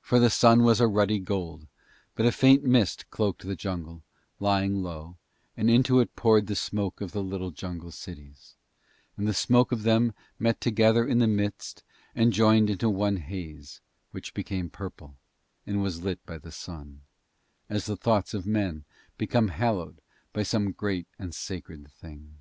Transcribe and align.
For 0.00 0.18
the 0.18 0.30
sun 0.30 0.62
was 0.62 0.80
a 0.80 0.86
ruddy 0.86 1.18
gold, 1.18 1.66
but 2.14 2.24
a 2.24 2.32
faint 2.32 2.64
mist 2.64 3.10
cloaked 3.10 3.46
the 3.46 3.54
jungle, 3.54 4.02
lying 4.40 4.76
low, 4.82 5.18
and 5.58 5.68
into 5.68 6.00
it 6.00 6.16
poured 6.16 6.46
the 6.46 6.56
smoke 6.56 7.02
of 7.02 7.12
the 7.12 7.22
little 7.22 7.50
jungle 7.50 7.90
cities, 7.90 8.54
and 9.14 9.28
the 9.28 9.34
smoke 9.34 9.70
of 9.70 9.82
them 9.82 10.14
met 10.38 10.58
together 10.58 11.06
in 11.06 11.18
the 11.18 11.26
mist 11.26 11.84
and 12.14 12.32
joined 12.32 12.70
into 12.70 12.88
one 12.88 13.18
haze, 13.18 13.82
which 14.10 14.32
became 14.32 14.70
purple, 14.70 15.16
and 15.66 15.82
was 15.82 16.02
lit 16.02 16.24
by 16.24 16.38
the 16.38 16.50
sun, 16.50 17.02
as 17.68 17.84
the 17.84 17.94
thoughts 17.98 18.32
of 18.32 18.46
men 18.46 18.86
become 19.18 19.48
hallowed 19.48 20.00
by 20.32 20.42
some 20.44 20.72
great 20.72 21.06
and 21.18 21.34
sacred 21.34 21.90
thing. 21.92 22.38